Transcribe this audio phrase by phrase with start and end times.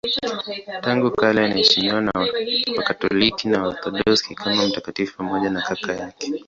[0.83, 2.11] Tangu kale anaheshimiwa na
[2.77, 6.31] Wakatoliki na Waorthodoksi kama mtakatifu pamoja na kaka yake.